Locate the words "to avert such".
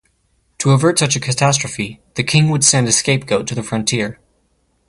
0.57-1.15